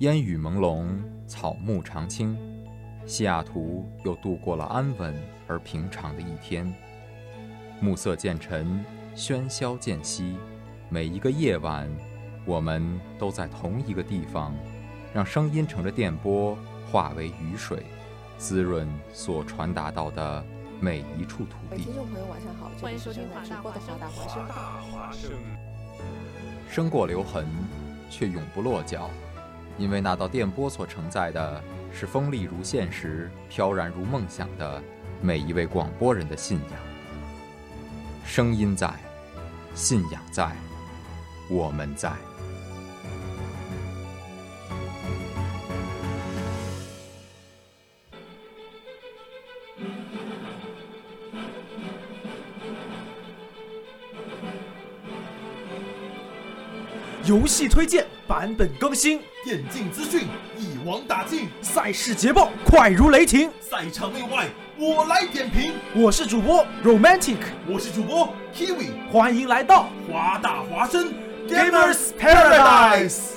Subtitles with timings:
[0.00, 0.86] 烟雨朦胧，
[1.26, 2.36] 草木常青，
[3.06, 6.70] 西雅图又度过了安稳而平常的一天。
[7.80, 10.36] 暮色渐沉，喧嚣渐息，
[10.90, 11.90] 每一个夜晚，
[12.44, 14.54] 我们都在同一个地方，
[15.14, 16.58] 让声音乘着电波
[16.92, 17.86] 化为雨水，
[18.36, 20.44] 滋润所传达到的
[20.78, 21.94] 每一处土地听。
[21.94, 24.08] 众朋友，晚上好，这里是正在直播的华大
[24.92, 25.30] 华声。
[26.68, 27.46] 生过留痕，
[28.10, 29.08] 却永不落脚，
[29.78, 34.82] 因为那道电波所承载的是锋利如现实、飘然如梦想的
[35.20, 36.80] 每一位广播人的信仰。
[38.24, 38.90] 声音在，
[39.74, 40.50] 信仰在，
[41.48, 42.12] 我们在。
[57.36, 63.50] 游戏推荐版本更新，电竞资讯一网打尽，赛事捷报快如雷霆。
[63.60, 64.48] 赛场内外
[64.78, 65.74] 我来点评。
[65.94, 67.36] 我是主播 Romantic，
[67.68, 71.12] 我是主播 Kiwi，欢迎来到华大华生
[71.46, 73.32] Gamers Paradise。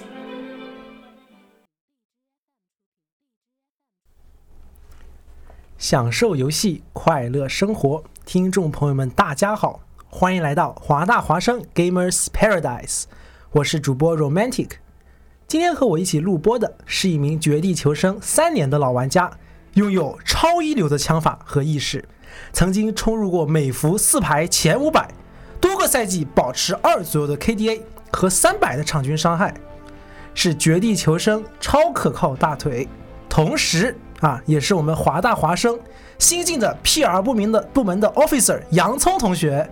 [5.77, 8.01] 享受游戏，快乐生活。
[8.25, 13.03] 听众朋友们，大家好，欢迎来到华大华生 Gamers Paradise。
[13.51, 14.73] 我是主播 Romantic。
[15.47, 19.31] 今天和我一起录播的是一名绝地求生三年的老玩家，
[19.73, 22.07] 拥有超一流的枪法和意识，
[22.53, 25.09] 曾经冲入过美服四排前五百，
[25.59, 29.51] 多个赛季保持二左右的 KDA 和三百的场均伤害，
[30.35, 32.87] 是绝地求生超可靠大腿。
[33.27, 35.79] 同时啊，也是我们华大华生
[36.19, 39.67] 新进的 PR 不明的部门的 Officer 洋葱同学。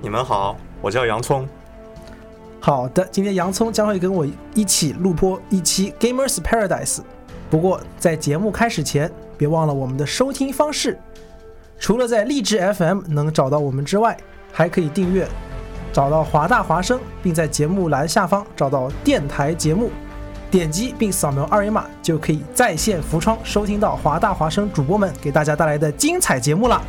[0.00, 1.48] 你们好，我叫洋葱。
[2.64, 7.00] 好的，今天洋葱将会跟我一起录播一期 Gamers Paradise。
[7.50, 10.98] 不过在节目开始前，别忘了我们的收听方式，
[11.78, 14.16] 除了在荔枝 FM 能找到我们之外，
[14.50, 15.28] 还可以订阅，
[15.92, 19.90] 找到华大华声，并在节目栏下方找到电台节目，
[20.50, 26.80] 点击并扫描二维码就可以在线浮窗收听到华大华声主播们给大家带来的精彩节目了。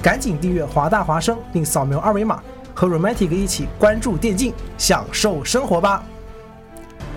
[0.00, 2.40] 赶紧订阅华大华声，并扫描二维码。
[2.76, 6.04] 和 Romantic 一起关注电竞，享受生活吧。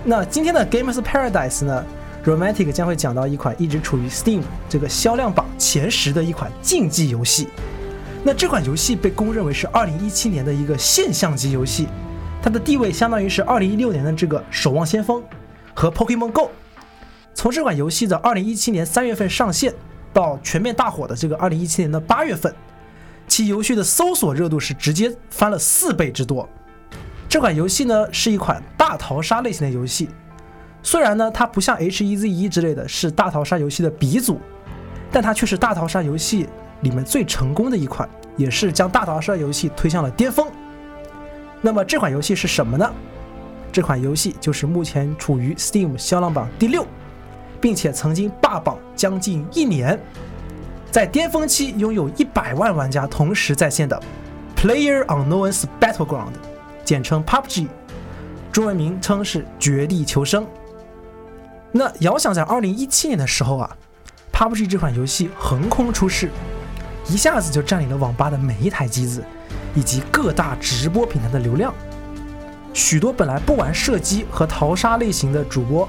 [0.06, 1.86] 那今天的 Gamers Paradise 呢
[2.24, 7.50] ，Romantic 将会讲到一款一直处于 Steam 这个销量榜前十的一款竞技游戏。
[8.24, 11.90] 那这款游戏被公认为是2017年的一个现象级游戏，
[12.42, 15.22] 它的地位相当于是2016年的这个《守望先锋》
[15.74, 16.50] 和 Pokemon Go。
[17.34, 19.74] 从这款游戏的2017年3月份上线
[20.14, 22.56] 到全面大火的这个2017年的8月份。
[23.40, 26.46] 其游戏的搜索热度是直接翻了四倍之多。
[27.30, 30.10] 这款游戏呢是一款大逃杀类型的游戏，
[30.84, 34.42] 虽然呢它不像 H1Z1 之类的是大逃杀游戏的鼻祖，
[35.10, 36.50] 但它却是大逃杀游戏
[36.82, 40.46] 里面最成功的一款，也是将大逃杀游戏推向了巅峰。
[41.62, 42.92] 那么这款游戏是什么呢？
[43.72, 46.86] 这款游戏就是目前处于 Steam 销量榜第六，
[47.62, 49.98] 并且曾经霸榜将近一年。
[50.92, 54.02] 在巅峰期拥有一百万玩家同时在线的
[54.60, 56.26] 《Player Unknown's Battleground》，
[56.84, 57.68] 简称 PUBG，
[58.52, 60.44] 中文名称是《绝地求生》。
[61.72, 63.78] 那遥想在二零一七年的时候啊
[64.34, 66.32] ，PUBG 这款游戏横空出世，
[67.08, 69.24] 一下子就占领了网吧的每一台机子，
[69.76, 71.72] 以及各大直播平台的流量。
[72.74, 75.88] 许多本来不玩射击和逃杀类型的主播，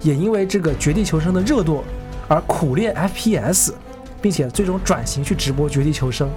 [0.00, 1.84] 也因为这个《绝地求生》的热度
[2.28, 3.74] 而苦练 FPS。
[4.22, 6.28] 并且最终转型去直播《绝地求生》，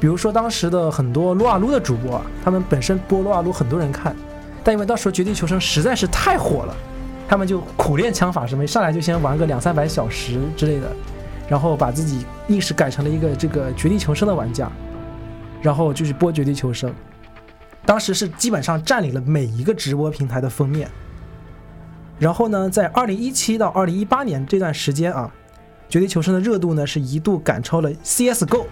[0.00, 4.16] 比如说当时的很多撸啊撸的主播啊，他们本身播撸啊撸很多人看，
[4.64, 6.74] 但因为到时候《绝地求生》实在是太火了，
[7.28, 10.90] 他们就苦练枪法什么，上来就先玩个两三百小时之类的，
[11.46, 14.72] 然后把自己硬是改成了一个这个《绝地求生》的玩家，
[15.60, 16.90] 然后就是播《绝地求生》，
[17.84, 20.88] 当时是基本上占领了每一个直播平台的封面。
[22.18, 25.30] 然后呢，在二零一七到二零一八年这段时间啊。
[25.90, 28.64] 绝地求生的热度呢，是一度赶超了 CS:GO、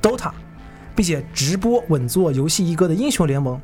[0.00, 0.30] DOTA，
[0.94, 3.60] 并且直播稳坐游戏一哥的英雄联盟。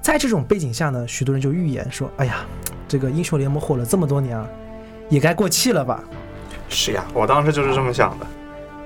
[0.00, 2.46] 在这种背景下呢，许多人就预言说：“哎呀，
[2.88, 4.48] 这个英雄联盟火了这么多年啊，
[5.10, 6.02] 也该过气了吧？
[6.68, 8.26] 是呀，我当时就是这么想的。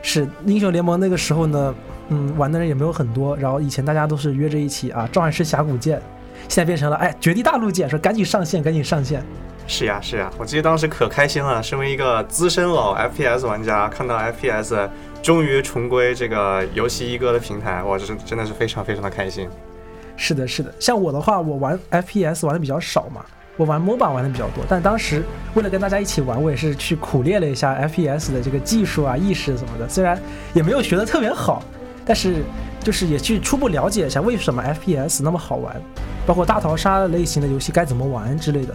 [0.03, 1.75] 是英雄联盟那个时候呢，
[2.09, 6.03] 嗯，玩的人也没有很多，然后以前大家都是约着一起啊，召唤师峡谷见，
[6.49, 9.25] 现在变成了哎绝地大陆见，说赶紧上线，赶紧上线。
[9.69, 14.89] 是呀是呀，我记得当时可开心了，身为一个资深老 FPS 玩家，看到 FPS
[15.23, 19.49] 终于重归这个游戏一哥的平台，我真真的是非常非常的开心。
[20.17, 23.27] 是的，是的，像我的话，我玩 FPS 玩的比较少嘛，
[23.57, 25.23] 我玩 MOBA 玩的比较多，但当时
[25.55, 30.17] 为了跟大家一起玩，我也是去苦练了一下 FPS 的这个技术啊、意识什么的，虽然
[30.55, 31.61] 也没有学的特别好，
[32.05, 32.37] 但是
[32.81, 35.75] 就是也去初步了解一下为什么 FPS 那么好玩，
[36.25, 38.73] 包括大逃杀类型的游戏该怎么玩之类的。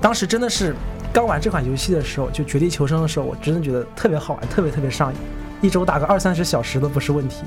[0.00, 0.74] 当时真的是
[1.12, 5.18] 刚玩这款游戏的时候，就绝地求生的时候，我真的觉得特别好玩，特别特别上瘾，
[5.60, 7.42] 一周打个二三十小时都不是问题。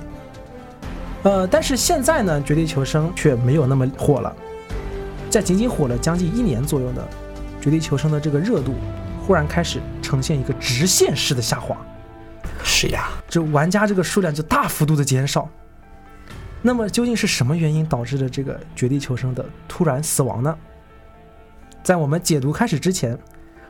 [1.23, 4.35] 呃，但是现在呢，绝地求生却没有那么火了。
[5.29, 7.01] 在仅仅火了将近一年左右呢，
[7.61, 8.73] 绝地求生的这个热度
[9.25, 11.77] 忽然开始呈现一个直线式的下滑，
[12.63, 15.47] 是呀，这玩家这个数量就大幅度的减少。
[16.61, 20.55] 那么究竟是什么原因导致的这个绝地求生的突然死亡呢？
[21.83, 23.17] 在我们解读开始之前，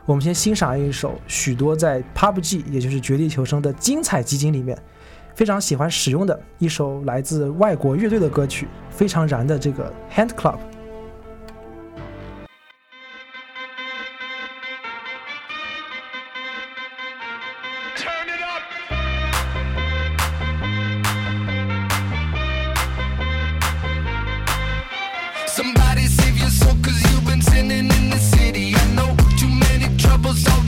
[0.04, 4.76] 我们先欣赏一首许多在 PUBG 也就是绝地求生的精彩集锦里面
[5.34, 10.58] 非常喜欢使用的一首来自外国乐队的歌曲，非常燃的这个 Hand Club。
[17.96, 18.26] Turn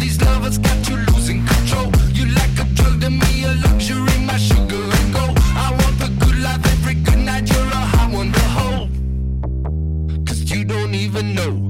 [0.05, 1.91] these lovers got you losing control.
[2.12, 5.39] You like a drug to me, a luxury, my sugar and gold.
[5.67, 8.89] I want the good life every good night, you're a hot one to.
[10.27, 11.63] Cause you don't even know.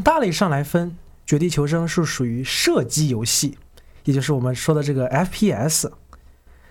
[0.00, 0.90] 大类上来分，
[1.26, 3.58] 《绝地求生》是属于射击游戏，
[4.04, 5.90] 也就是我们说的这个 FPS。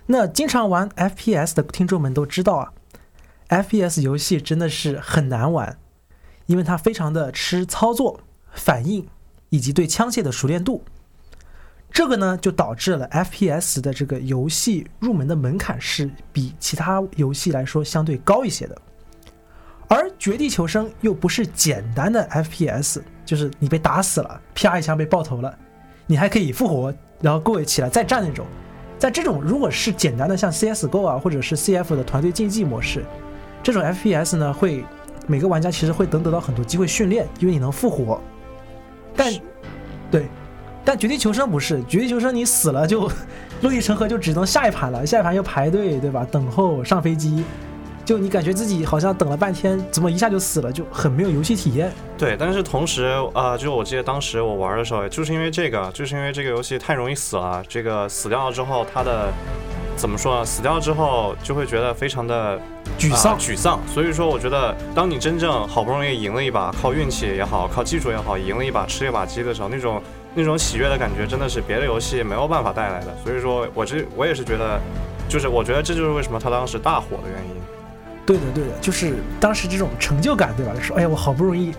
[0.08, 2.74] 那经常玩 FPS 的听众们都知道啊
[3.50, 5.78] ，FPS 游戏真的是很难玩，
[6.48, 8.22] 因为它非常的吃操作、
[8.52, 9.08] 反应，
[9.50, 10.84] 以及对枪械的熟练度。
[11.92, 18.82] 这个呢，就导致了 FPS 的这个游戏入门的门槛是比其他游戏来说相对高一些的。
[19.90, 25.54] 而《绝地求生》又不是简单的 FPS，就是你被打死了，啪一枪被爆头了，
[26.06, 28.46] 你还可以复活，然后过位起来再战那种。
[29.00, 33.04] 在这种如果是简单的像 CS:GO 啊，或者是 CF 的团队竞技模式，
[33.64, 34.86] 这种 FPS 呢，会
[35.26, 38.22] 每个玩家其实会能得到很多机会训练，因为你能复活。
[39.16, 39.34] 但
[40.12, 40.28] 对，
[40.86, 43.10] 但绝地求生不是，绝地求生你死了就
[43.62, 46.28] 落地成盒， 就只能下一盘了，下一盘要排队，对吧？
[46.30, 47.44] 等候上飞机，
[48.10, 51.94] 就你感觉自己好像等了半天，怎么一下就死了，就很没有游戏体验。
[52.18, 53.04] 对，但是同时
[53.36, 59.32] 啊、呃就我记得当时我玩的时候，就是因为这个，就是因为这个游戏太容易死了，这个死掉了之后，它的
[59.96, 60.44] 怎么说呢？
[60.44, 62.60] 死掉之后就会觉得非常的
[62.98, 63.80] 沮丧啊沮丧。
[63.94, 70.02] 所以说，我觉得当你真正好不容易赢了一把，靠运气也好，靠技术也好，赢了一把吃一把鸡的时候，那种
[70.34, 73.16] 那种喜悦的感觉，真的是别的游戏没有办法带来的。
[73.24, 74.80] 所以说我这我也是觉得，
[75.30, 77.62] 就是我觉得这就是为什么它当时大火的原因。
[78.30, 80.72] 对的，对的，就是当时这种成就感，对吧？
[80.80, 81.74] 说，哎呀，我好不容易，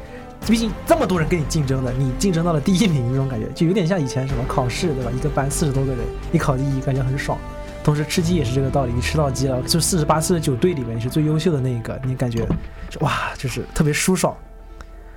[0.49, 5.13] 毕竟这么多人跟你竞争的，你竞争到了第一名，这种感觉就有点像以前什么考试，对吧？
[5.17, 6.01] 一个班四十多个人，
[6.33, 7.39] 你考第一，感觉很爽。
[7.85, 12.45] 同时吃鸡也是这个道理，你吃到鸡了，就四十八、四十九队里面你是最优秀的那一个，你感觉
[12.99, 14.37] 哇，就是特别舒爽。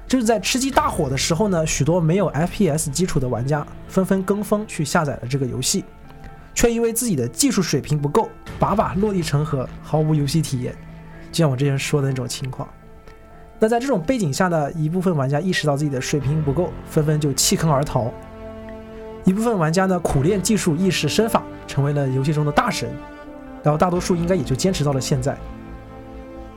[0.08, 5.84] 就是在吃鸡大火的时候呢，许多没有 FPS 基础的玩家纷纷跟风去下载了这个游戏，
[6.54, 10.76] 却因为自己的技术水平不够，把把落地成盒，毫无游戏体验。
[11.34, 12.70] 就像我之前说的那种情况。
[13.60, 18.12] 那在这种背景下呢，一部分玩家意识到自己的水平不够，纷纷就弃坑而逃；
[19.24, 22.90] 一部分玩家呢，苦练技术，意识身法，成为了游戏中的大神。
[23.64, 25.36] 然后大多数应该也就坚持到了现在。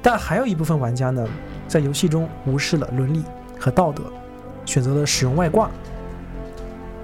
[0.02, 1.26] 但还有一部分玩家呢，
[1.66, 3.24] 在游戏中无视了伦理
[3.58, 4.02] 和道德，
[4.66, 5.70] 选择了使用外挂。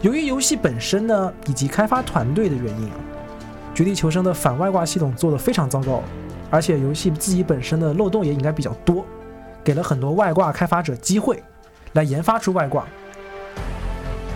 [0.03, 2.89] 由于游戏本身呢，以及开发团队的原因，
[3.73, 6.03] 《绝地求生》的反外挂系统做得非常糟糕。
[6.53, 9.07] 而且游戏自己本身的漏洞也应该比较多，
[9.65, 11.43] 给了很多外挂开发者机会
[11.95, 12.85] 来研发出外挂，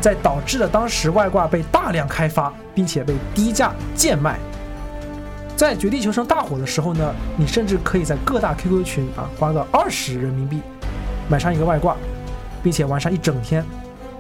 [0.00, 4.38] 在导致了当时外挂被大量开发，并且被低价贱卖。
[5.56, 10.62] 在《绝地求生》大火的时候呢，你甚至可以在各大 QQ 群啊花个二十人民币
[11.28, 11.96] 买上一个外挂，
[12.62, 13.62] 并且玩上一整天。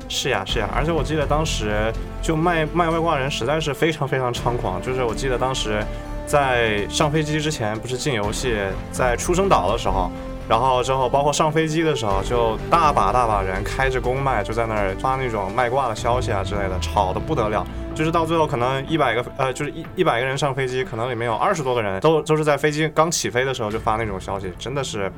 [0.08, 5.82] 是呀，是呀，而且我记得当时就卖卖外挂人实在是非常非常猖狂，就是我记得当时
[6.26, 8.56] 在上飞机之前，不是进游戏，
[8.90, 10.10] 在出生岛的时候，
[10.48, 17.64] 然后之后包括上飞机的时候，就大把大把人开着公麦就在那儿发那种卖挂的消息啊之类的，吵得不得了。
[17.94, 25.10] 就是到最后可能一百个呃，就是一一百个人上飞机，可能里面有二十多个人都都是在飞机刚起飞的时候就发那种消息，真的是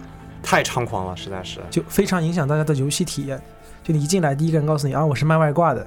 [0.43, 1.59] 太猖狂了，实在是。
[1.71, 3.41] 就非常影响大家的游戏体验。
[3.83, 5.85] 就你一进来，第一个人告诉你啊，我是卖外挂的，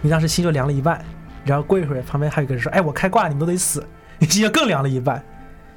[0.00, 1.04] 你当时心就凉了一半。
[1.44, 3.86] 然后过一会儿，旁边还有一个人说，哎，我开挂，你们都得死，
[4.18, 5.22] 你心就更凉了一半。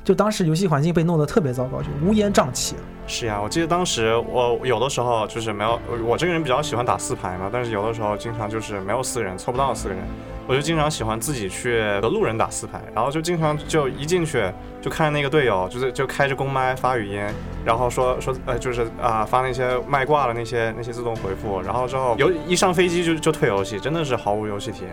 [0.04, 2.78] 就当时游戏环境被弄得特别糟糕，就乌烟瘴气。
[3.08, 10.02] 是呀，我记得当时我有的时候就是没有，我这个人比较喜欢打四排嘛，但是有的时候经常就是没有四个人，凑不到四个人，
[10.48, 14.50] 我就经常喜欢自己去和路人打四排，然后就经常就一进去
[14.82, 17.22] 就看那个队友就是就开着公麦发语音，
[17.66, 24.92] 然后说说呃就是啊、发那些卖挂的那些那些自动回复，然后之后游一上飞机就就退游戏，真的是毫无游戏体验。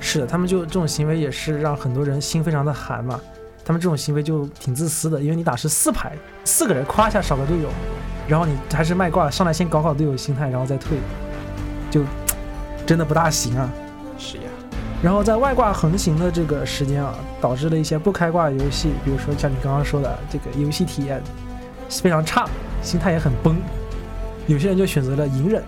[0.00, 3.20] 是的，他们就这种行为也是让很多人心非常的寒嘛。
[3.64, 6.12] 他们这种行为就挺自私的，因为你打是四排，
[6.44, 7.68] 四个人夸一下少个队友，
[8.26, 10.96] 然后你还是卖挂，上来先搞搞队友心态，然后再退，
[11.90, 12.02] 就
[12.86, 13.70] 真的不大行啊。
[14.16, 14.44] 是呀，
[15.02, 21.20] 然后在外挂横行的这个时间啊，导致了一些不开挂游戏，比如说像你刚刚说的这个游戏体验
[21.90, 22.48] 非常差，
[22.80, 23.54] 心态也很崩。
[24.46, 25.62] 有些人就选择了隐忍，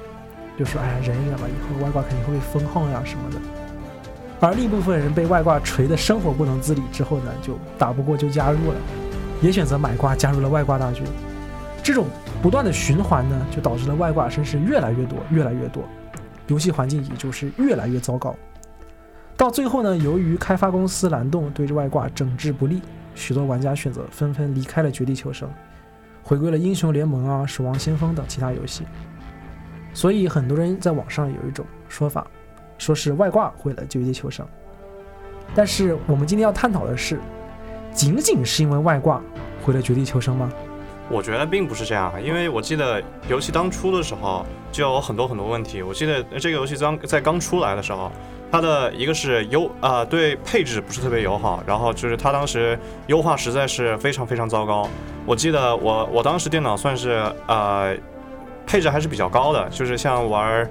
[0.58, 3.36] 就说哎呀忍一忍吧，以后外挂肯定会被封号呀什么的。
[4.40, 8.76] 而另一部分人被外挂锤的生活不能自理之后呢，就打不过就加入了，
[9.42, 11.04] 也选择买挂加入了外挂大军。
[11.82, 12.06] 这种
[12.40, 15.82] 不断的循环呢，就导致了外挂声势越来越多，越来越多，
[16.46, 18.34] 游戏环境也就是越来越糟糕。
[19.36, 22.80] 到最后呢，由于开发公司蓝洞对外挂整治不力，
[23.14, 25.48] 许多玩家选择纷纷离开了《绝地求生》，
[26.22, 28.84] 回归了英雄联盟啊、守望先锋等其他游戏。
[29.92, 32.26] 所以很多人在网上有一种说法，
[32.80, 34.44] 说是外挂毁了《绝地求生》。
[35.54, 37.20] 但是我们今天要探讨的是，
[37.92, 39.20] 仅仅是因为外挂
[39.62, 40.50] 毁了《绝地求生》吗？
[41.10, 45.82] 我觉得并不是这样，因为我记得游戏当初的时候就有很多很多问题。
[45.82, 48.10] 我记得这个游戏刚在刚出来的时候，
[48.50, 54.88] 它的一个是优啊、对配置不是特别友好，然后就是它当时优化实在是非常非常糟糕。
[55.26, 57.92] 我记得我我当时电脑算是呃
[58.64, 60.70] 配置还是比较高的，就是像玩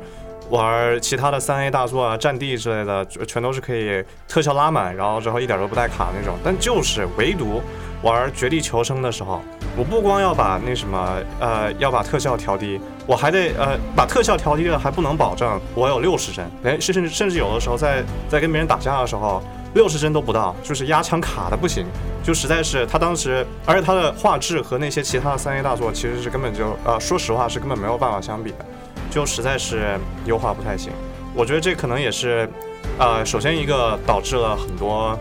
[0.50, 6.38] 玩其他的三 A 大作啊、战地之类的，全都是可以特效拉满，然后之后一点都不带卡那种。
[6.44, 7.62] 但就是唯独
[8.02, 9.42] 玩绝地求生的时候，
[9.78, 19.42] 我不光要把那什么呃要把特效调低，我还得呃把特效调低了，还不能保证我有六十帧，哎，甚至甚至有的时候在在跟别人打架的时候。
[19.76, 21.86] 六十帧都不到，就是压枪卡的不行，
[22.24, 28.66] 就实在是他当时，而且他的画质和那些其他的三 A 大作其实是根本就呃，说实话是根本没有办法相比的，
[29.10, 30.92] 就实在是优化不太行。
[31.36, 32.50] 我觉得这可能也是，
[32.98, 35.18] 呃，首先一个导致了很多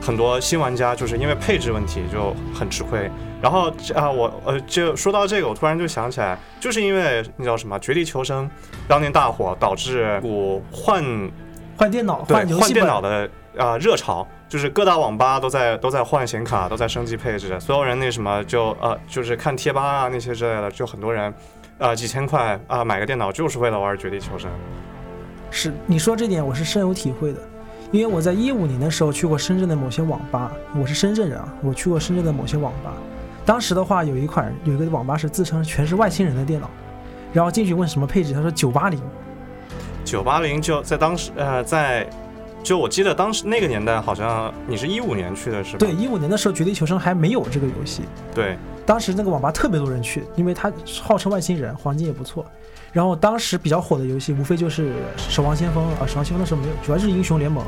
[0.00, 3.10] 很多新玩家就是因为配置问题就很吃亏。
[3.40, 8.46] 然后啊，我呃，就说到这个，我突然就想起来，就是因为那叫什么《绝地求生》
[8.88, 11.04] 当年大火，导致我换
[11.76, 13.28] 换电脑，对换换电脑的。
[13.56, 21.34] 啊、热潮就是各大网吧都在都在换显卡，都在升级配置，所有人那什么就呃就是看贴吧啊那些之类的，就很多人，
[21.78, 24.50] 呃几千块啊、买个电脑就是为了玩绝地求生。
[25.50, 27.40] 是你说这点我是深有体会的，
[27.90, 32.92] 因为我在一五年的时候去过深圳的某些网吧，我是深圳人啊，我去过深圳的某些网吧，
[33.46, 36.68] 当时的话有一款有一个网吧是自称全是外星人的电脑，
[37.32, 39.00] 然后进去问什么配置，他说九八零，
[40.04, 42.06] 九八零就在当时呃在，
[42.68, 45.78] 就我记得当时那个年代好像你是一五年去的是吧？
[45.78, 48.02] 对，一五年的时候《绝地求生》还没有这个游戏，
[48.34, 50.70] 对当时那个网吧特别多人去，因为它
[51.02, 52.44] 号称外星人，环境也不错。
[52.92, 57.64] 然后当时比较火的游戏无非就是《守望先锋》啊，《守望先锋》的时候没有，主要是英雄联盟。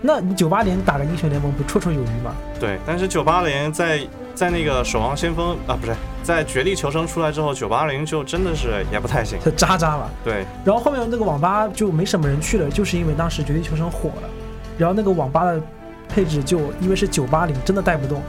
[0.00, 2.34] 那你九八年打个英雄联盟不绰绰有余吗？
[2.58, 4.00] 对，但是九八年在
[4.34, 9.38] 在那个守望先锋啊不是在绝地求生出来之后，九八零就真的是也不太行。
[9.44, 10.10] 它渣渣了。
[10.24, 14.28] 对然后后面那个网吧就没什么人去了，就是因为当时《绝地求生》火了，
[14.76, 15.60] 然后那个网吧的
[16.08, 18.20] 配置就因为是九八零，真的带不动。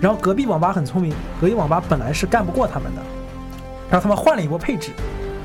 [0.00, 3.02] 然后隔壁网吧很聪明，隔壁网吧本来是干不过他们的，
[3.90, 4.90] 然后他们换了一波配置，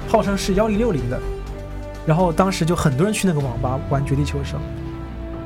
[0.09, 1.19] 号称是幺零六零的，
[2.05, 4.59] 然后当时就很多人去那个网吧玩《绝地求生》。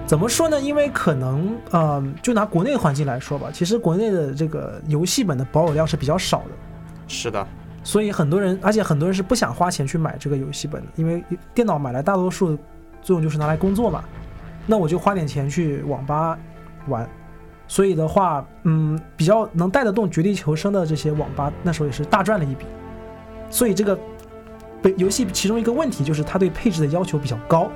[0.07, 0.59] 怎么说呢？
[0.61, 6.51] 因为可能，呃，就拿国内环境来说吧，其实国内的这个游戏本的保有量是比较少的。
[7.09, 7.45] 是的，
[7.83, 11.21] 所以很多人，而且很多人是不想花钱去买这个游戏本的，因为
[11.53, 12.57] 电脑买来大多数
[13.01, 14.01] 作用就是拿来工作嘛，
[14.65, 16.39] 那我就花点钱去网吧
[16.87, 17.07] 玩。
[17.67, 22.65] 所以的话，嗯，比较能带得动《绝地求生》的这些网吧，那时候也是大赚了一笔。
[23.49, 23.99] 所以这个
[24.81, 27.69] 被游戏其中一个问题就是它对配置的要求比较高。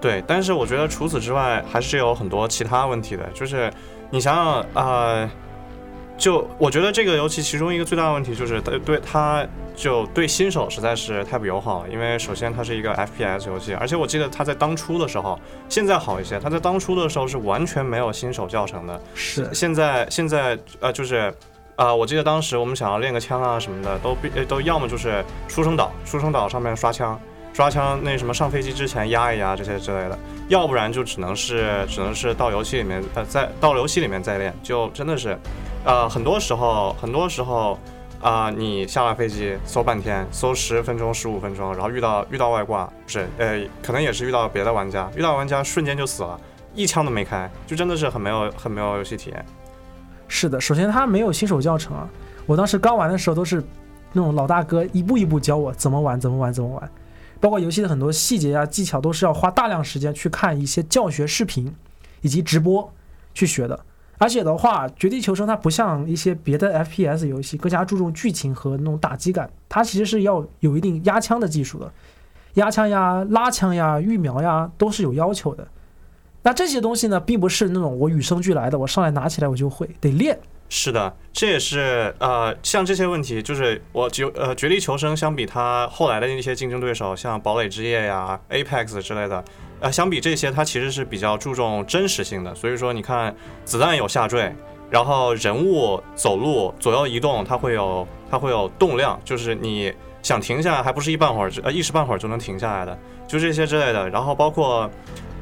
[0.00, 3.72] 对，但是我觉得除此之外还是有很多其他问题的，就是
[4.10, 5.30] 你想想啊、呃
[6.16, 21.32] 就我觉得这个游戏其中一个最大的问题就是对对它就对新手实在是太不友好了，因为首先它是一个 FPS 游戏，而且我记得它在当初的时候，现在好一些，它在当初的时候是完全没有新手教程的，是现在现在呃就是。
[21.76, 27.16] 啊、我记得当时我们想要练个枪啊什么的，都必呃都要么就是出生岛，出生岛上面刷枪，
[27.58, 30.16] 刷枪那什么上飞机之前压一压这些之类的，
[30.46, 35.36] 要不然就只能是只能是到游戏里面呃在到游戏里面再练，就真的是，
[35.84, 37.76] 呃很多时候很多时候
[38.20, 46.40] 啊、你下了飞机搜半天，搜十分钟十五分钟，然后遇到遇到外挂，不是呃可能也是遇到别的玩家，遇到玩家瞬间就死了，
[46.76, 49.44] 一枪都没开，就真的是很没有很没有游戏体验。
[50.28, 52.08] 是的，首先它没有新手教程啊，
[52.46, 53.60] 我当时刚玩的时候都是
[54.12, 56.90] 那种老大哥一步一步教我怎么玩，怎么玩，怎么玩，
[57.40, 61.74] 包括游戏的很多细节啊、技巧都是要花大量时间去看一些教学视频
[62.20, 62.92] 以及直播
[63.34, 63.78] 去学的。
[64.20, 71.92] 而且的话，《绝地求生》它不像一些别的 FPS 游戏更加注重剧情和那种打击感，它其实是要有一定压枪的技术的，
[72.54, 75.68] 压枪呀、拉枪呀、预瞄呀都是有要求的。
[76.42, 80.36] 那这些东西呢，并不是那种我与生俱来的，我上来拿起来我就会，得练。
[80.70, 89.42] 是的，这也是呃，像这些问题，就是我就呃，绝地求生相比它后来的那些竞争对手，像堡垒之夜呀、Apex 之类的，
[89.80, 92.54] 呃，相比这些，它其实是比较注重真实性的。
[92.54, 94.54] 所以说，你看子弹有下坠，
[94.90, 99.90] 然后人物走路左右移动，它会有它会有动量，就是你
[100.22, 104.10] 想停下来，还不是一半会儿呃一时半会儿就能停下来的，就这些之类的。
[104.10, 104.90] 然后包括。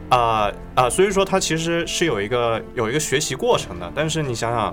[0.09, 4.73] 啊啊、所以说它其实是有一个有一个学习过程的，但是你想想，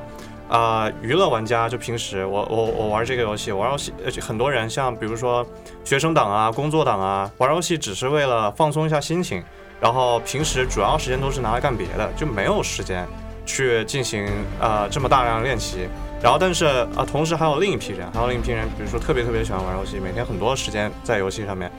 [0.54, 5.44] 啊、娱乐玩家就平时我我我玩这个游戏，玩游戏，呃，很多人像比如说
[5.84, 9.44] 学生党啊、工作党啊，玩游戏只是为了放松一下心情，
[9.82, 13.04] 然后平时主要时间都是拿来干别的，就没有时间
[13.48, 14.28] 去进行
[14.60, 15.88] 呃这么大量的练习。
[16.22, 21.70] 然后，但是啊、同时还有另一批人，还有另一批人，比如说特别特别喜欢玩游戏，每天很多时间在游戏上面，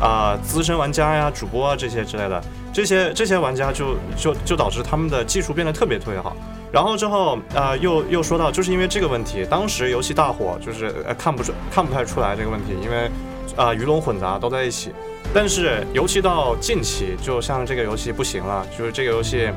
[0.00, 6.36] 啊、资深玩家呀、主播啊这些之类的，这些这些玩家就就就导致他们的技术变得特别特别好。
[6.70, 13.10] 然后之后啊、又又说到，就是因为这个问题，当时游戏大火，就是呃看不出看不太出来这个问题，因为
[13.56, 14.92] 啊、鱼龙混杂都在一起。
[15.34, 19.50] 但是尤其到近期，就像这个游戏不行了，就是这个游戏，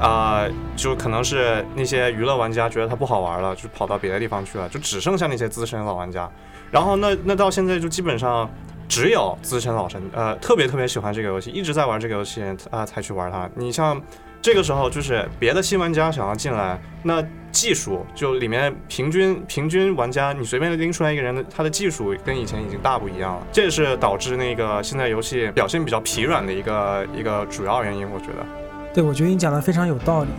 [0.00, 0.44] 啊、
[0.76, 6.30] 就可能是那些娱乐玩家觉得它不好玩了，就跑到别的地方去了，就只剩下那些资深老玩家。
[6.70, 8.48] 然后那那到现在就基本上
[8.90, 13.48] 只有资深老神，呃，特别特别喜欢这个游戏，一直在玩这个游戏啊、才去玩它。
[13.54, 13.98] 你像
[14.42, 23.46] 这个时候，就是别的新玩家想要进来，那技术就里面平均平均玩家，你随便拎出来一个人的，他的技术跟以前已经大不一样了。
[23.52, 28.44] 这是导致那个现在游戏表现比较疲软的一个一个主要原因，我觉得。
[28.92, 30.30] 对，我觉得你讲的非常有道理，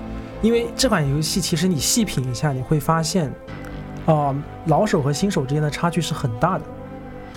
[0.42, 3.34] 因为这款游戏其实你细品一下，你会发现，
[4.06, 4.36] 啊、
[4.66, 6.66] 老手和新手之间的差距是很大的。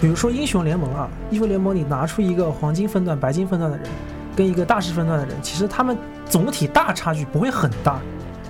[0.04, 3.86] 比如说英雄联盟啊，英雄联盟你拿出一个黄金分段、白金分段的人，
[4.36, 5.96] 跟一个大师分段的人，其实他们
[6.28, 7.98] 总体大差距不会很大，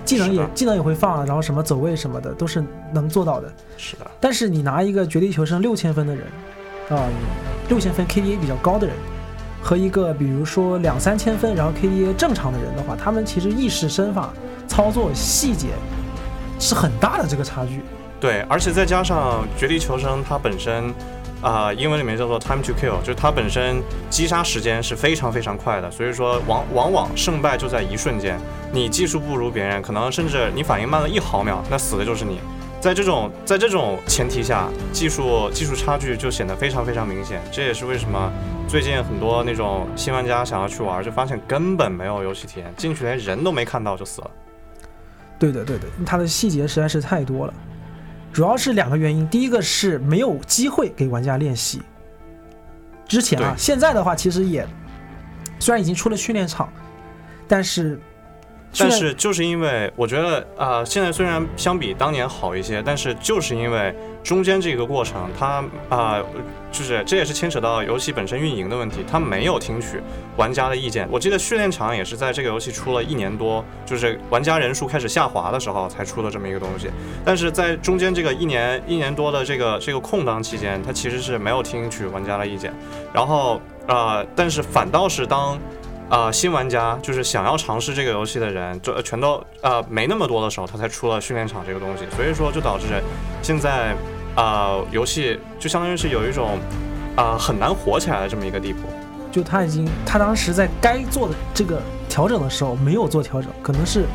[0.03, 3.49] 技能也技能也会放，然后什么走位什么的都是能做到的。
[3.77, 6.25] 是的，但是你拿一个绝地求生六千分的人，
[6.89, 7.07] 啊、
[7.69, 8.93] 六千分 KDA 比较高的人，
[9.63, 14.33] 和一个比如说两三千分然后 KDA 正常的人的话，他们其实意识、身法、
[14.67, 15.69] 操作细节
[16.59, 17.79] 是很大的这个差距。
[18.19, 20.91] 对，而且再加上绝地求生，它本身，
[21.41, 28.39] 啊、英文里面叫做 time to kill，就是它本身击杀时间是非常非常快的，所以说往往往胜败就在一瞬间。
[28.71, 32.39] 你技术不如别人，可能甚至你反应慢了一毫秒，那死的就是你。
[32.81, 37.41] 在这种在这种前提下，技术技术差距就显得非常非常明显。
[37.51, 38.31] 这也是为什么
[38.67, 44.31] 最近很多那种新玩家想要去玩，就发现根本没有游戏体验，进去连人都没看到就死了。
[45.39, 47.53] 对的，对的，它的细节实在是太多了。
[48.35, 51.81] 主要是两个原因，第一个是没有机会给玩家练习。
[53.07, 54.67] 之前啊，现在的话其实也
[55.57, 56.67] 虽然已经出了训练场，
[57.47, 57.97] 但是
[58.77, 63.95] 但是就是因为我觉得啊、现在虽然相比当年好一些，但是就是因为
[64.25, 66.19] 中间这个过程，它啊、
[66.71, 70.01] 就是这也是牵扯到游戏本身运营的问题，它没有听取
[70.35, 71.07] 玩家的意见。
[71.11, 76.89] 我记得训练场也是在这个游戏出了一年多，就是玩家人数开始下滑的时候才出的这么一个东西。
[77.23, 82.73] 但是在中间这个一年一年多的这个这个空档期间，它其实是没有听取玩家的意见，
[83.13, 85.57] 然后呃，但是反倒是当
[86.07, 92.85] 啊、新玩家就是想要尝试这个游戏的人，就全都呃没那么多的时候，他才出了训练场这个东西，所以说就导致
[93.41, 93.95] 现在
[94.35, 96.59] 啊、游戏就相当于是有一种
[97.15, 98.81] 啊、很难火起来的这么一个地步。
[99.31, 104.05] 就他已经他当时在该做的这个调整的时候没有做调整，可能是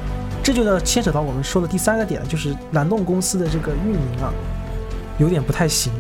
[0.43, 4.33] 这就要牵扯到我们说的第三个点，就是蓝洞公司的这个运营啊，
[5.19, 5.93] 有点不太行。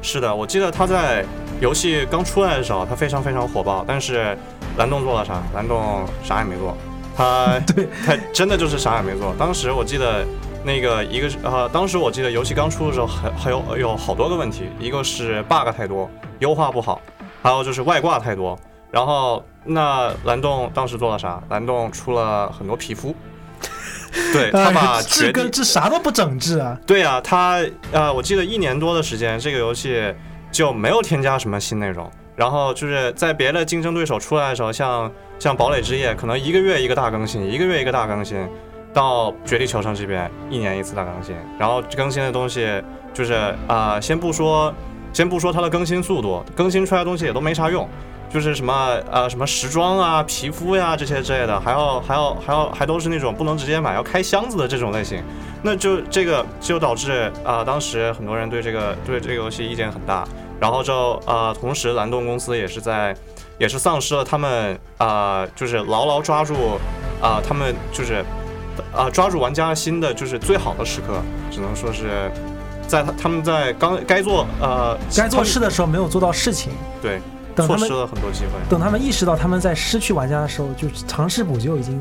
[0.00, 1.24] 是的，我记得他在
[1.60, 4.36] 游戏刚出来的时候，他非常非常火爆，但是
[4.76, 5.42] 蓝洞做了啥？
[5.54, 6.76] 蓝洞啥也没做，
[7.16, 9.34] 他 对他真的就是啥也没做。
[9.38, 10.24] 当时我记得
[10.64, 17.00] 那个一个是呃，当时我记得游戏刚出的时候还还有有好多个问题，一个是 bug 太多，优化不好，
[17.42, 18.58] 还有就是外挂太多。
[18.90, 21.42] 然后那蓝洞当时做了啥？
[21.48, 23.14] 蓝洞出了很多皮肤，
[24.32, 26.78] 对他把哎绝地这个这啥都不整治啊！
[26.86, 30.14] 对啊，他呃，我记得一年多的时间，这个游戏
[30.50, 32.10] 就没有添加什么新内容。
[32.36, 38.38] 然后就是在别的竞争对手出来的时候，像像堡垒之夜，可能一个月一个大更新，一个月一个大更新，
[38.92, 41.34] 到绝地求生这边一年一次大更新。
[41.58, 42.82] 然后更新的东西
[43.14, 44.72] 就是啊、先不说
[45.12, 47.88] 先不说它的更新速度，更新出来的东西也都没啥用。
[48.30, 55.22] 就是什么呃什么时装啊、皮肤呀、这些之类的，还要还要还要还都是那种不能直接买，要开箱子的这种类型。
[55.62, 60.26] 那就这个就导致啊、当时很多人对这个对这个游戏意见很大，
[60.58, 63.14] 然后就啊、同时蓝洞公司也是在
[63.58, 66.54] 也是丧失了他们啊、就是牢牢抓住
[67.20, 68.24] 啊、他们就是
[68.92, 72.30] 啊、抓住玩家心的就是最好的时刻，只能说是
[72.86, 77.20] 在他他们在刚该做呃该做事的时候没有做到事情，对
[77.54, 78.52] 等他们错失了很多机会。
[78.68, 82.00] 等他们意识到他们在失去玩家的时候，就尝试补救已经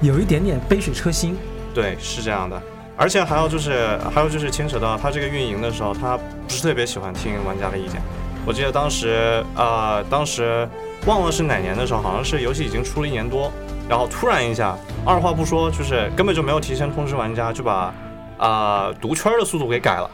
[0.00, 1.36] 有一点点杯水车薪。
[1.74, 2.60] 对，是这样的。
[2.96, 8.00] 而且还有就是，还有就是牵扯到他这个运营的时候，他不是特别喜欢听玩家的意见。
[8.44, 10.68] 我记得当时，呃，当时
[11.06, 13.50] 忘了是哪年的时候，好像是游戏已经出了一年多，
[13.88, 14.76] 然后突然一下，
[15.10, 17.92] 二话不说，就是根本就没有提前通知玩家，就把
[18.38, 20.08] 啊、读圈的速度给改了。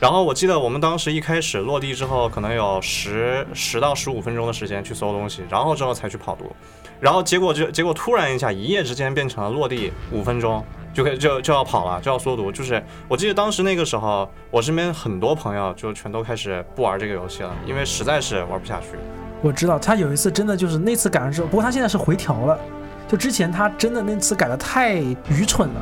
[0.00, 6.50] 然后我记得我们当时一开始落地之后，可能有十十到十五分钟的时间去搜东西，然后之后才去跑读，
[6.98, 12.50] 然后结果就结果突然一下，一夜之间变成了落地五分钟就可以就就要跑了，就要缩读。
[12.50, 18.98] 就是我记得当时那个时候，我身边很多朋友就全都开始不玩这个游戏了，因为实在是玩不下去。
[19.42, 22.58] 我知道他有一次真的就是那次改完之后，不过他现在是回调了，
[23.10, 24.94] 就之前他真的那次改的太
[25.28, 25.80] 愚蠢了，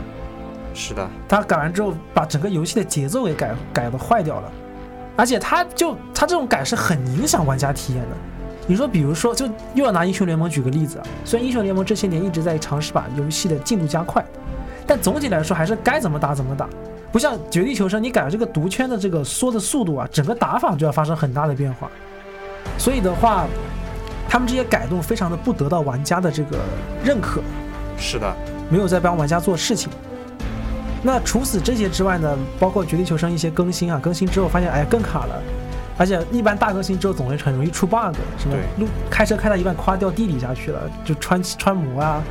[0.73, 4.51] 是的，他改完之后把整个游戏的节奏给改改的坏掉了，
[5.15, 8.17] 而且他就他这种改是很影响玩家体验的，
[8.67, 11.05] 你说，比如说，就又要拿英雄联盟举个例子啊。
[11.25, 14.25] 虽然英雄联盟这些年一直在尝试把游戏的进度加快，
[14.87, 16.67] 但总体来说还是该怎么打怎么打。
[17.11, 21.91] 不像绝地求生，你改了这个毒圈的这个缩的速度啊，整个打法就要发生很大的变化。
[22.77, 23.47] 所以的话，
[24.29, 26.59] 他们这些改动非常的不得到玩家的这个
[27.03, 27.41] 认可，
[27.97, 28.37] 是的，
[28.69, 29.91] 没有在帮玩家做事情。
[31.03, 35.41] 那除此这些之外呢，包括绝地求生一些更新啊，更新之后发现哎更卡了，
[35.97, 42.23] 而且一般大更新之后总会很容易出 bug，什么路开车开到一半夸掉地底下去了，就穿穿模啊，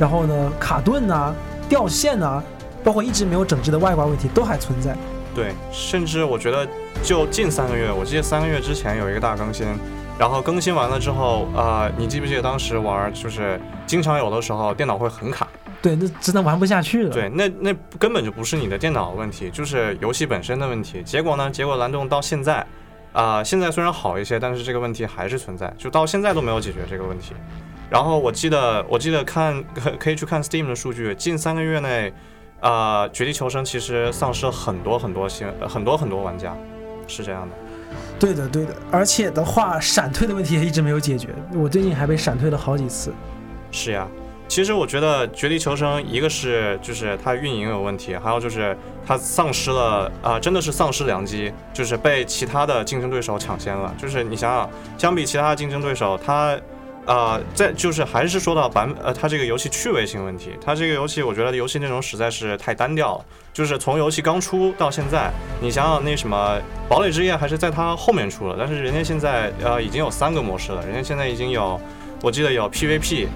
[0.00, 1.32] 然后呢卡顿啊、
[1.68, 2.42] 掉线啊，
[2.82, 4.96] 包括一直没有整治的外挂问题都还存在。
[5.34, 6.66] 对，甚至我觉得
[7.04, 9.64] 就近三个月，我记得三个月之前有一个大更新，
[10.18, 15.46] 然后更新完了之后，呃，你记不记得当时玩就是经常有的时候电脑会很卡，
[15.80, 17.10] 对，那真的玩不下去了。
[17.10, 21.02] 对，那那根本就不是你的电脑问题，就是游戏本身的问题。
[21.04, 22.66] 结果呢，结果蓝洞到现在，
[23.12, 27.32] 啊、现在虽然好一些，但是这个问题还是存在，就到现在都没有解决这个问题。
[27.88, 32.12] 然后我记得，我记得看可可以去看 Steam 的数据，近三个月内，
[32.58, 36.56] 啊、绝地求生其实丧失了很多很多新呃很多很多玩家，
[37.06, 37.54] 是这样的。
[38.18, 41.28] 对的，对的，而且的话，闪退的问题也一直没有解决。
[41.54, 43.12] 我最近还被闪退了好几次。
[43.70, 44.08] 是呀，
[44.48, 53.94] 其实我觉得《绝地求生》一个是就是它运营有问题，还有就是它丧失了啊、真的是丧失良机，就是被其他的竞争对手抢先了。
[53.98, 56.58] 就是你想想，相比其他的竞争对手，它
[57.08, 63.24] 啊，在就是还是说到版呃，它这个游戏趣味性问题，它这个游戏我觉得游戏内容实在是太单调了。
[63.54, 66.56] 就是从游戏刚出到现在，你想想那什么
[66.88, 71.80] 《堡垒之夜》还是在它后面出了，但是人家现在呃已经有三个模式了，人家现在已经有，
[72.22, 73.26] 我记得有 PVP，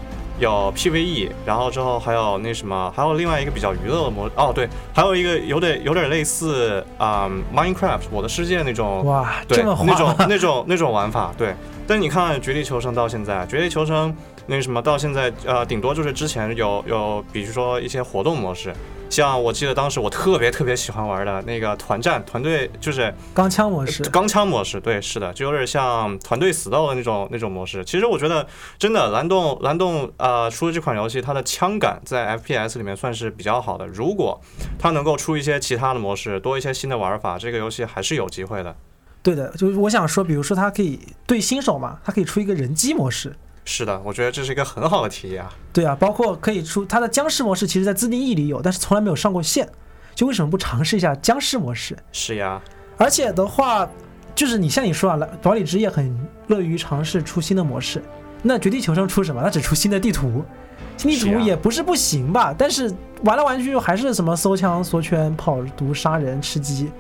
[0.42, 11.55] 有 PVE，然后之后还有那什么，还有另外一个比较娱乐的模，哦对，还有一个有点有点类似啊、Minecraft 我的世界那种哇，对那种那种 那种玩法，对。
[11.87, 14.11] 但你看《绝地求生》到现在，《绝地求生》
[14.46, 18.72] 那个什么到现在，呃，顶多就是之前有有，比如说一些活动模式，
[19.12, 27.85] 像我记得当时我特别特别喜欢玩的那个团战团队，就是钢枪模式，钢枪模式，对，是的，就有点像团队死斗的那种那种模式。
[27.85, 28.46] 其实我觉得，
[28.79, 33.87] 真的蓝洞蓝洞呃出的这款游戏，它的枪感在 FPS 里面算是比较好的。
[33.87, 34.40] 如果
[34.79, 38.75] 它能够出一些其他的模式，多一些新的玩法，这个游戏还是有机会的。
[39.22, 45.53] 对的，就是我想说，比如说它可以对新手嘛，它可以出一个人机模式，是的，我觉得这是一个很好的提议啊。
[45.72, 49.68] 对啊，包括可以出它的僵尸模式，其实在自定义里有，但是从来没有上过线，
[50.14, 51.96] 就为什么不尝试一下僵尸模式？
[52.12, 52.61] 是呀，
[52.96, 53.88] 而且的话，
[54.35, 56.14] 就是你像你说啊，来堡垒之夜很
[56.48, 58.03] 乐于尝试出新的模式，
[58.42, 59.40] 那绝地求生出什么？
[59.42, 60.44] 它只出新的地图，
[60.96, 66.90] 新地图也不是不行吧，但是玩来玩去还是什么搜枪、缩圈、跑毒、杀人、吃鸡。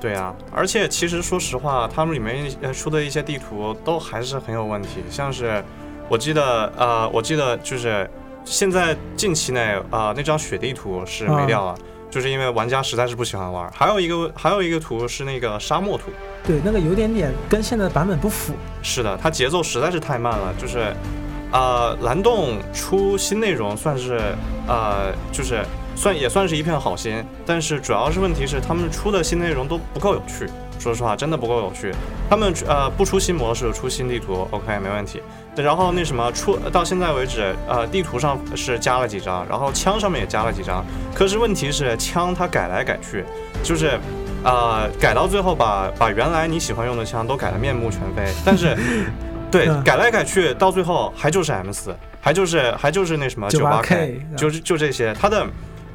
[0.00, 5.64] 对啊，而且其实说实话，他们里面呃出的一些地图都还是很有问题，像是
[6.08, 8.08] 我记得呃，我记得就是
[8.44, 11.74] 现在近期内啊、呃那张雪地图是没掉了。
[12.08, 16.04] 就是因为玩家实在是不喜欢玩，还有一个还有一个图是那个沙漠图，
[16.46, 18.54] 对，那个有点点跟现在的版本不符。
[18.80, 20.54] 是的，它节奏实在是太慢了。
[20.56, 20.94] 就是，
[21.52, 24.18] 呃，蓝洞出新内容算是，
[24.66, 25.62] 呃，就是
[25.94, 30.48] 算也算是一片好心，但是主要是问题是他们出的新内容都不够有趣。
[30.78, 31.92] 说实话，真的不够有趣。
[32.30, 35.20] 他们呃不出新模式，出新地图，OK 没问题。
[35.56, 40.84] 然后那什么出到现在为止，呃，地图上是加了几张，然后枪上面也加了几张。
[41.14, 43.24] 可是问题是枪它改来改去，
[43.62, 43.98] 就是。
[44.44, 48.76] 呃，改到最后把把原来你喜欢用的枪都改得面目全非，但是，
[49.50, 55.44] 对嗯，改来改去，到最后还就是 M 四，还就是还就是那什么 98K K，就是就这些，它的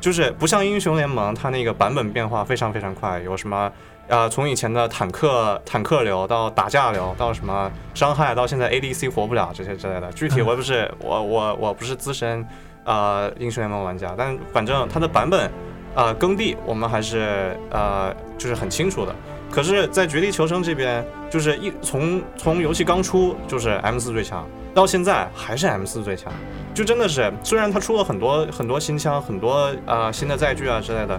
[0.02, 3.72] 就是不像英雄联盟，它那个版本变化非常非常快，有什么
[4.12, 12.46] 呃从以前的坦克坦克流到打架流，到什么伤害，到现在 ADC 活不了这些之类的，具体我也不是我我我不是资深
[12.84, 15.50] 呃英雄联盟玩家，但反正它的版本。
[15.94, 19.14] 呃，耕地我们还是呃，就是很清楚的。
[19.52, 26.32] 可是，在绝地求生这边，就是一从从游戏刚出就是 M 四最强，到现在还是 M 四最强，
[26.74, 31.16] 就真的是，虽然它出了很多很多新枪，很多呃新的载具啊之类的，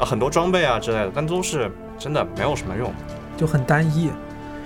[0.00, 1.70] 啊、很多装备啊之类的，但都是
[2.04, 2.92] 真的没有什么用。
[3.34, 4.10] 就很单一。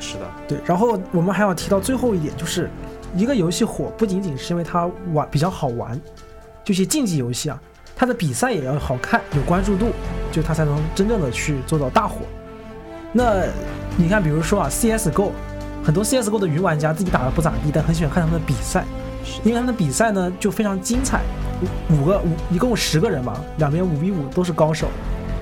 [0.01, 2.69] 是的，对，然后我们还要提到最后一点，就是
[3.15, 6.01] 一个游戏火不仅仅是因为它玩比较好玩，
[6.65, 7.61] 就一些竞技游戏啊，
[7.95, 9.91] 它的比赛也要好看，有关注度，
[10.33, 12.17] 就它才能真正的去做到大火。
[13.13, 13.45] 那
[13.97, 15.31] 你看，比如说啊，CSGO，
[15.85, 18.85] 很多 CSGO 的云玩家自己打的不咋地，但很喜欢看他们的比赛，
[19.43, 21.23] 因为他们的比赛呢就非常精彩，
[21.91, 24.87] 五五个五一共十个人嘛，两边五 v 五都是高手，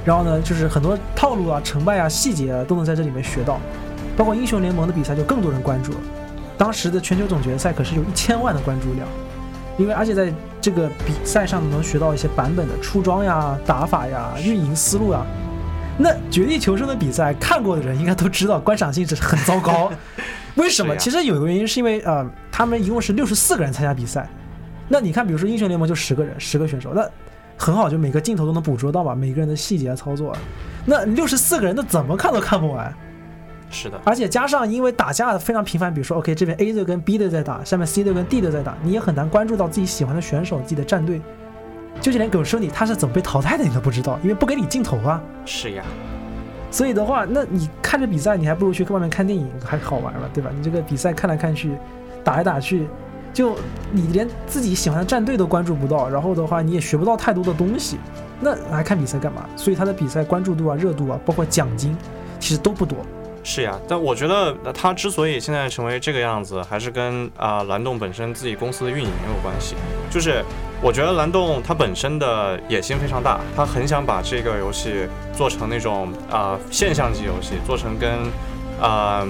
[0.07, 3.61] 然后呢就是很多套路啊、成败啊、细节啊都能在这里面学到。
[4.17, 5.99] 包括英雄联盟的比赛就更多人关注了。
[6.57, 9.07] 当时的全球总决赛可是有一千万的关注量，
[9.77, 15.27] 因为而且在这个比赛上能学到一些版本的出装呀、打法呀、运营思路呀。
[15.99, 19.91] 那绝地求生的比赛看过的人应该都知道，观赏性是很糟糕。
[20.55, 20.97] 为什么？
[20.97, 24.29] 其实有一个原因是因为呃，他们一共是六十四个人参加比赛。
[24.89, 27.07] 那你看，比如说英雄联盟就十个人，十个选手，那
[27.57, 30.37] 很好，就每个镜头都能捕捉到吧，每个人的细节操作。
[30.85, 32.95] 那六十四个人，那怎么看都看不完。
[33.69, 41.21] 是的，而且加上因为打架非常频繁，比如说 OK 这边 A 队跟 B 队在打，下面 C 队跟 D 队在打，你也很难关注到自己喜欢的选手、自己的战队。
[42.01, 45.21] 就是连狗剩你他是怎么被淘汰的你都不知道，因为不给你镜头啊。
[45.45, 45.83] 是呀，
[46.71, 50.51] 所以的话，那你看着比赛，你还不如去外面看电影还好玩了，对吧？
[50.55, 51.77] 你这个比赛看来看去，
[52.23, 52.87] 打来打去，
[53.37, 53.55] 就
[53.93, 57.99] 你连自己喜欢的战队都关注不到，然后的话你也学不到太多的东西，
[58.41, 59.45] 那还看比赛干嘛？
[59.57, 61.95] 所以他的比赛关注度啊、热度啊，包括奖金，
[62.41, 62.97] 其实都不多。
[63.45, 69.75] 是呀，但我觉得他之所以现在成为这个样子，还是跟啊、蓝洞本身自己公司的运营有关系。
[70.11, 70.43] 就是
[70.81, 78.11] 我觉得蓝洞它本身的野心非常大，他很想把这个游戏做成那种啊、现象级游戏，做成跟
[78.81, 79.23] 啊、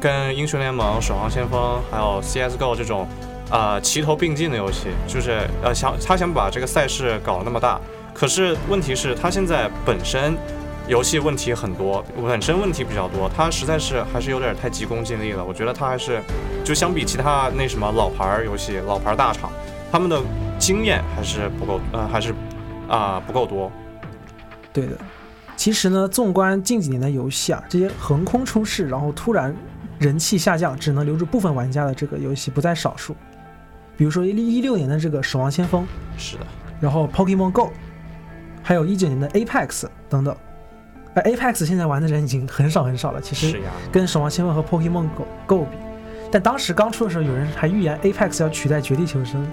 [0.00, 3.06] 跟英雄联盟、守望先锋还有 CS:GO 这种
[3.50, 7.80] 啊、齐头并进的游戏，就是呃想他想把这个赛事搞得那么大。
[8.14, 10.36] 可是问题是，他现在本身
[10.86, 15.44] 游戏问题很多，本身问题比较多，他实在是还是有点太急功近利了。
[15.44, 16.20] 我觉得他还是
[16.64, 19.50] 就相比其他那什么老牌儿游戏、老牌儿大厂，
[19.90, 20.20] 他们的
[20.58, 22.34] 经验还是不够，呃，还是
[22.88, 23.70] 啊、不够多。
[24.72, 24.96] 对的，
[25.56, 29.54] 其实呢，纵观近几年的游戏啊，这些横空出世，然后突然
[29.98, 33.16] 人气下降，只能留住部分玩家的这个游戏不在少数。
[34.00, 35.82] 比如说一一六年的这个《守望先锋》，
[36.16, 36.46] 是的，
[36.80, 37.70] 然后 Pokemon Go，
[38.62, 40.34] 还有一九年的 Apex 等等。
[41.12, 43.60] 哎，Apex 现在玩的人已经很少很少了，其实，
[43.92, 45.76] 跟守望先锋和 Pokemon Go Go 比，
[46.32, 49.46] 但当时刚出的时候，有人还预言 Apex 要取代绝地求生，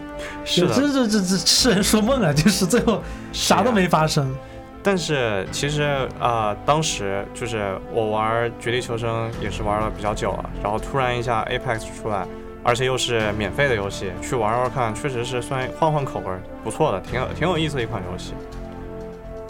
[0.46, 0.74] 是的。
[0.74, 2.32] 这这这这痴人说梦啊！
[2.32, 4.34] 就是最后啥都没发生。
[4.82, 12.26] 但是其实啊、当时就是我玩《绝地求生》也是玩了比较久了，然后突然一下 Apex 出来，
[12.68, 16.26] 而且又是免费的游戏，去玩玩看，确实是算换换口味，
[16.66, 18.34] 不错的，挺有挺有意思的一款游戏。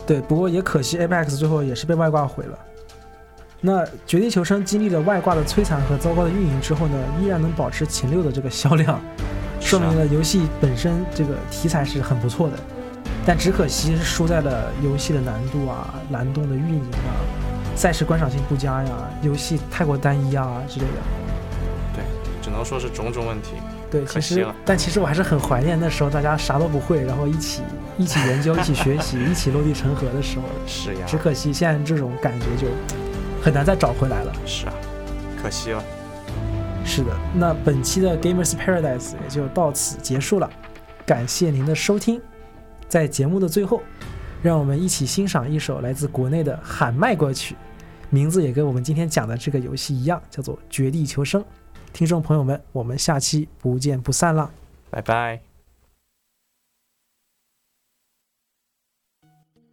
[0.05, 2.59] 对，不过也可惜 Apex 最后也是被外挂毁了。
[3.59, 9.01] 那《绝地求生》经历了外挂的摧残和糟糕的运营之后呢，依然能保持前六的这个销量，
[9.59, 12.53] 说明了游戏本身这个题材是很不错的。
[13.25, 17.17] 但只可惜是输在了游戏的难度啊、蓝洞的运营啊、
[17.75, 18.91] 赛事观赏性不佳呀、
[19.23, 21.26] 游戏太过单一啊之类的。
[22.47, 23.51] 对，只能说是种种问题。
[23.91, 27.61] 对，其实但其实我还是很怀念那时候大家啥都不会，然后一起
[27.97, 30.45] 一起研究、一起学习、一起落地成盒的时候。
[30.65, 32.67] 是呀，只可惜现在这种感觉就
[33.41, 34.33] 很难再找回来了。
[34.45, 34.73] 是啊，
[35.41, 35.83] 可惜了。
[36.85, 40.49] 是的，那本期的 Gamers Paradise 也就到此结束了，
[41.05, 42.21] 感谢您的收听。
[42.87, 43.81] 在节目的最后，
[44.41, 47.57] 让我们一起欣赏一首来自国内的喊麦歌曲，
[48.09, 51.41] 名字也跟我们今天讲的这个游戏一样，叫做《绝地求生》。
[51.93, 54.51] 听众朋友们，我们下期不见不散啦！
[54.89, 55.41] 拜拜。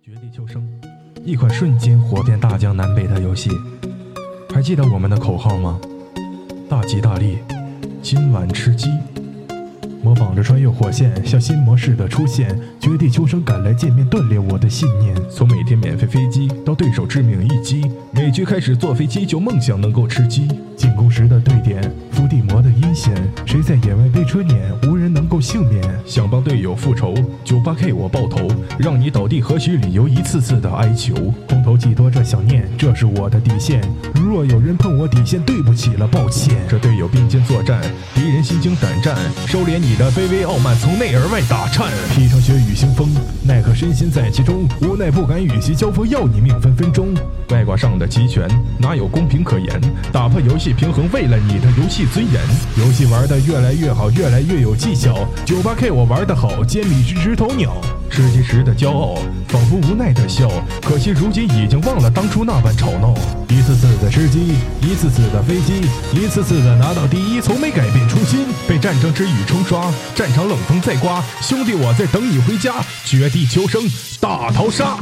[0.02, 0.66] 绝地求生，
[1.24, 3.50] 一款瞬间火遍大江南北的游戏，
[4.52, 5.80] 还记得我们的口号吗？
[6.68, 7.38] 大吉大利，
[8.02, 8.88] 今晚吃鸡。
[10.04, 15.16] 模仿着穿越火线，像新模式的出现，绝地求生赶来见面，锻炼我的信念。
[15.30, 20.46] 从每天免费飞机到对手致命一击，每局开始坐飞机就梦想能够吃鸡。
[20.76, 23.14] 进攻时的对点，伏地魔的阴险，
[23.46, 25.82] 谁在野外被车碾，无人能够幸免。
[26.04, 31.14] 想帮队友复仇，九八 K 我爆头，让你倒地何须理由，一次次的哀求。
[31.48, 33.80] 空头寄托着想念，这是我的底线。
[34.14, 36.56] 如若有人碰我底线，对不起了，抱歉。
[36.68, 37.80] 这队友并肩作战，
[38.12, 41.88] 敌人心惊胆战，收敛你的卑微傲慢，从内而外打颤。
[42.14, 43.08] 披上血雨腥风，
[43.42, 47.14] 奈何身心在其中，无奈不敢与其交锋，要你命分分钟。
[47.50, 49.80] 外挂上的齐全，哪有公平可言？
[50.12, 52.40] 打破游戏平衡，为了你的游戏尊严。
[52.78, 55.26] 游戏玩的越来越好，越来越有技巧。
[55.44, 57.76] 九八 K 我玩的好，坚立是直头鸟。
[58.14, 59.16] 吃鸡时的骄傲，
[59.48, 60.48] 仿佛无奈的笑。
[60.82, 63.12] 可惜如今已经忘了当初那般吵闹。
[63.48, 65.80] 一次次的吃鸡，一次次的飞机，
[66.12, 68.46] 一次次的拿到第一，从没改变初心。
[68.68, 72.74] 被战争之雨冲刷，战场冷风在刮，兄弟我在等你回家。
[73.04, 73.82] 绝地求生，
[74.20, 74.96] 大逃杀。